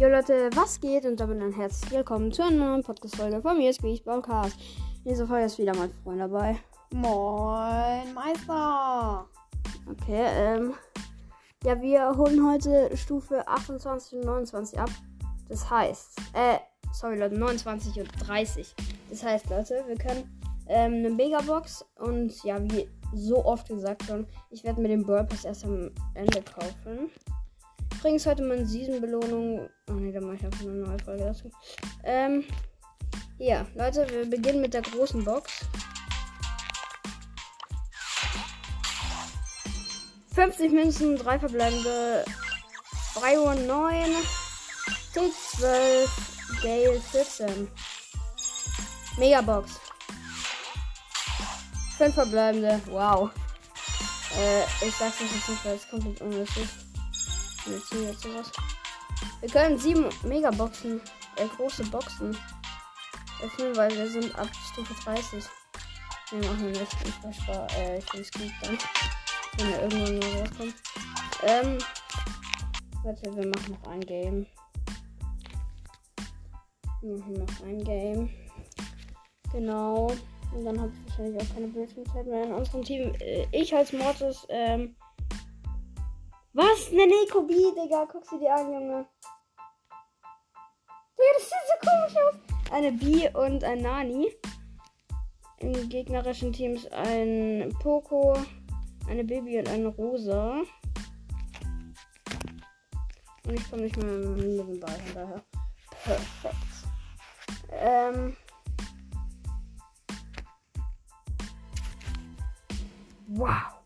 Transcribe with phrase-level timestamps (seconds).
[0.00, 1.04] Jo Leute, was geht?
[1.04, 4.56] Und damit ein herzlich willkommen zu einer neuen Podcast-Folge von mir, Squeeze Podcast.
[5.04, 6.58] In dieser Folge ist wieder mein Freund dabei.
[6.90, 9.26] Moin, Meister.
[9.90, 10.72] Okay, ähm.
[11.64, 14.88] Ja, wir holen heute Stufe 28 und 29 ab.
[15.50, 16.56] Das heißt, äh,
[16.94, 18.74] sorry Leute, 29 und 30.
[19.10, 24.26] Das heißt, Leute, wir können ähm, eine Megabox und ja, wie so oft gesagt schon,
[24.48, 27.10] ich werde mir den Burl Pass erst am Ende kaufen.
[28.00, 29.68] Übrigens heute meine Season-Belohnung.
[29.90, 31.34] Oh ne, da mache ich einfach eine neue Folge.
[32.02, 32.44] Ähm,
[33.36, 35.66] ja, Leute, wir beginnen mit der großen Box.
[40.34, 42.24] 50 Münzen, 3 verbleibende,
[43.16, 44.06] 3 Uhr 9,
[45.12, 46.10] Tick 12,
[46.62, 47.68] Gale 14.
[49.18, 49.72] Megabox.
[51.98, 53.30] 5 verbleibende, wow.
[54.38, 56.66] Äh, ich sag's nicht, nicht weil es komplett unnötig.
[57.70, 58.50] Wir ziehen jetzt sowas.
[59.40, 61.00] Wir können 7 Megaboxen,
[61.36, 62.36] äh, große Boxen
[63.42, 65.44] öffnen, weil wir sind ab Stufe 30.
[66.32, 66.82] Ne, machen wir.
[66.82, 68.78] Ich weiß gar, äh, ich bin Squeak dann.
[69.58, 70.74] Wenn er irgendwann mal rauskommt.
[71.44, 71.78] Ähm.
[73.02, 74.46] Warte, wir machen noch ein Game.
[77.02, 78.30] Wir machen noch ein Game.
[79.52, 80.12] Genau.
[80.52, 83.14] Und dann habe ich wahrscheinlich auch keine Bildschirmzeit mehr in unserem Team.
[83.20, 84.96] Äh, Ich als Mortis, ähm.
[86.52, 86.90] Was?
[86.90, 88.06] Ne Neko B, Digga.
[88.10, 89.06] Guck sie dir an, Junge.
[91.16, 92.72] Digga, das sieht so komisch aus.
[92.72, 94.32] Eine B und ein Nani.
[95.58, 98.36] Im gegnerischen Team ist ein Poco,
[99.08, 100.62] eine Baby und eine Rosa.
[103.44, 105.42] Und ich komme nicht mehr mit dem Ball hinterher.
[106.02, 106.56] Perfekt.
[107.72, 108.36] Ähm.
[113.28, 113.79] Wow.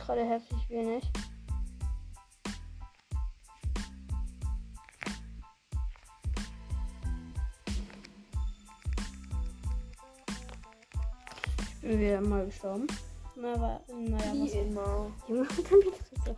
[0.00, 1.04] Gerade heftig wenig.
[11.82, 12.86] Ich bin wieder mal gestorben.
[13.36, 15.10] Na, aber, naja, Wie was immer.
[15.28, 15.94] Junge, kann das
[16.24, 16.36] so.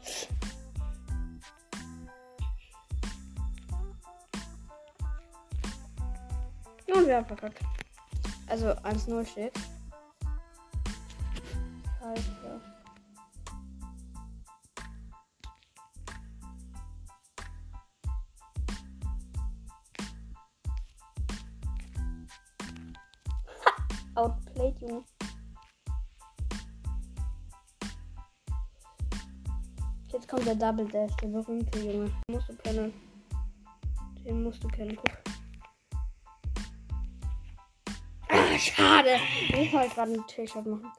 [6.94, 7.62] Und wir haben verkackt.
[8.46, 9.58] Also 1-0 steht.
[11.98, 12.60] Scheiße.
[24.22, 25.04] Outplayed, Junge.
[30.12, 32.04] Jetzt kommt der Double Dash, der berühmte Junge.
[32.28, 32.92] Den musst du kennen.
[34.24, 35.18] Den musst du kennen, guck.
[38.28, 39.16] Ah, schade.
[39.48, 40.92] Ich wollte gerade ein T-Shirt machen.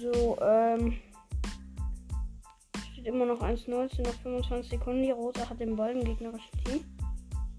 [0.00, 0.96] So, ähm.
[2.92, 5.02] Steht immer noch 1,19, noch 25 Sekunden.
[5.02, 6.84] Die Rosa hat den Ball im gegnerischen Team.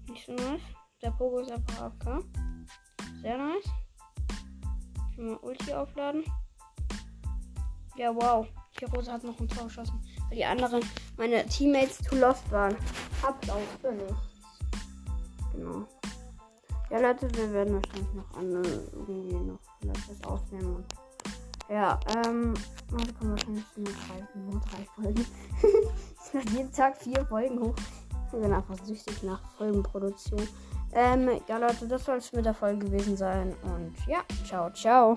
[0.08, 0.60] Nicht so nice.
[1.02, 2.24] Der Pogo ist einfach AFK.
[3.22, 3.64] Sehr nice.
[5.14, 6.24] Schon mal Ulti aufladen.
[7.96, 8.46] Ja, wow.
[8.80, 10.00] Die Rosa hat noch ein Tor geschossen.
[10.28, 10.82] Weil die anderen,
[11.16, 12.76] meine Teammates, too lost waren.
[13.22, 14.14] Applaus für mich.
[15.52, 15.86] Genau.
[16.90, 18.52] Ja, Leute, wir werden wahrscheinlich noch an
[18.92, 20.84] irgendwie noch vielleicht was aufnehmen.
[21.72, 22.52] Ja, ähm,
[22.92, 25.26] heute kommen wahrscheinlich nur drei, nur drei Folgen.
[26.26, 27.74] ich lade jeden Tag vier Folgen hoch.
[28.26, 30.46] Ich bin einfach süchtig nach Folgenproduktion.
[30.92, 33.56] Ähm, ja Leute, das soll es mit der Folge gewesen sein.
[33.62, 35.16] Und ja, ciao, ciao.